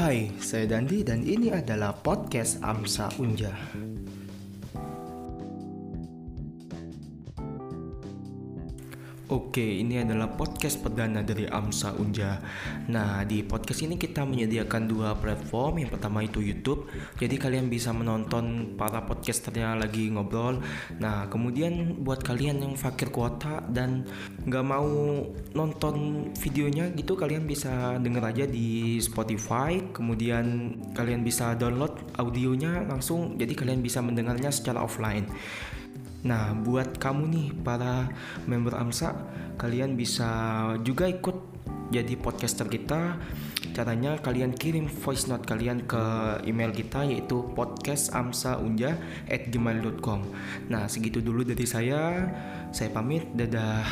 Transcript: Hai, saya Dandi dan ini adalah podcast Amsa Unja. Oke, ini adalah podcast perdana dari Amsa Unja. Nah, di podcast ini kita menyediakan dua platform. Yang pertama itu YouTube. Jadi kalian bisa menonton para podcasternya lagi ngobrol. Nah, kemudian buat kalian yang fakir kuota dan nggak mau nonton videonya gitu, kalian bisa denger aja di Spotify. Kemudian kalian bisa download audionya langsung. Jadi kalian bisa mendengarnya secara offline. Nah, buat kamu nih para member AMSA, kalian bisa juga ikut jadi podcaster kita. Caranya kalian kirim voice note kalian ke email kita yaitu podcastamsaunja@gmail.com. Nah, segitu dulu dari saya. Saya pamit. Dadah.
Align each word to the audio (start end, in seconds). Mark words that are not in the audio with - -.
Hai, 0.00 0.32
saya 0.40 0.64
Dandi 0.64 1.04
dan 1.04 1.20
ini 1.28 1.52
adalah 1.52 1.92
podcast 1.92 2.64
Amsa 2.64 3.12
Unja. 3.20 3.52
Oke, 9.30 9.62
ini 9.62 9.94
adalah 9.94 10.34
podcast 10.34 10.82
perdana 10.82 11.22
dari 11.22 11.46
Amsa 11.46 11.94
Unja. 11.94 12.42
Nah, 12.90 13.22
di 13.22 13.46
podcast 13.46 13.86
ini 13.86 13.94
kita 13.94 14.26
menyediakan 14.26 14.90
dua 14.90 15.14
platform. 15.14 15.86
Yang 15.86 15.90
pertama 15.94 16.26
itu 16.26 16.42
YouTube. 16.42 16.90
Jadi 17.14 17.38
kalian 17.38 17.70
bisa 17.70 17.94
menonton 17.94 18.74
para 18.74 19.06
podcasternya 19.06 19.78
lagi 19.78 20.10
ngobrol. 20.10 20.58
Nah, 20.98 21.30
kemudian 21.30 22.02
buat 22.02 22.26
kalian 22.26 22.58
yang 22.58 22.74
fakir 22.74 23.14
kuota 23.14 23.62
dan 23.70 24.02
nggak 24.50 24.66
mau 24.66 24.90
nonton 25.54 26.26
videonya 26.34 26.90
gitu, 26.98 27.14
kalian 27.14 27.46
bisa 27.46 28.02
denger 28.02 28.34
aja 28.34 28.44
di 28.50 28.98
Spotify. 28.98 29.94
Kemudian 29.94 30.74
kalian 30.90 31.22
bisa 31.22 31.54
download 31.54 32.18
audionya 32.18 32.82
langsung. 32.82 33.38
Jadi 33.38 33.54
kalian 33.54 33.78
bisa 33.78 34.02
mendengarnya 34.02 34.50
secara 34.50 34.82
offline. 34.82 35.30
Nah, 36.20 36.52
buat 36.52 37.00
kamu 37.00 37.32
nih 37.32 37.48
para 37.64 38.12
member 38.44 38.76
AMSA, 38.76 39.16
kalian 39.56 39.96
bisa 39.96 40.28
juga 40.84 41.08
ikut 41.08 41.50
jadi 41.90 42.14
podcaster 42.16 42.70
kita. 42.70 43.18
Caranya 43.74 44.16
kalian 44.22 44.54
kirim 44.54 44.86
voice 44.86 45.26
note 45.26 45.42
kalian 45.46 45.80
ke 45.86 46.00
email 46.46 46.70
kita 46.70 47.04
yaitu 47.06 47.42
podcastamsaunja@gmail.com. 47.54 50.20
Nah, 50.70 50.86
segitu 50.86 51.20
dulu 51.22 51.44
dari 51.46 51.66
saya. 51.66 52.30
Saya 52.70 52.90
pamit. 52.94 53.26
Dadah. 53.34 53.84